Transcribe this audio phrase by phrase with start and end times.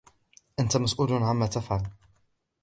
[0.59, 1.83] أنت مسؤول عمّا تفعل.